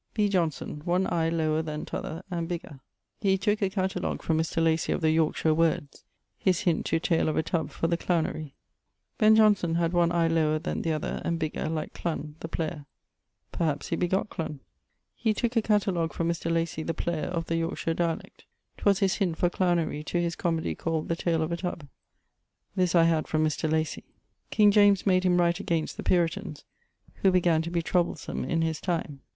[0.15, 0.27] B.
[0.29, 2.79] Jonson; one eye lower then t'other and bigger.
[3.19, 4.59] He tooke a catalogue from Mr.
[4.63, 6.03] Lacy of the Yorkshire words
[6.39, 8.55] his hint to Tale of a Tub for the clownery.
[9.19, 12.87] Ben Johnson had one eie lower than t'other, and bigger, like Clun, the player:
[13.51, 14.61] perhaps he begott Clun.
[15.13, 16.51] He tooke a catalogue from Mr.
[16.51, 18.45] Lacy (the player) of the Yorkshire dialect.
[18.77, 21.87] 'Twas his hint for clownery to his comoedy called The Tale of a Tub.
[22.75, 23.71] This I had from Mr.
[23.71, 24.05] Lacy.
[24.49, 26.65] King James made him write against the Puritans,
[27.21, 29.21] who began to be troublesome in his time.